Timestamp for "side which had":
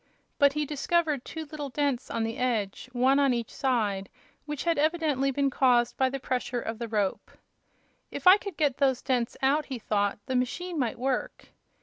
3.53-4.79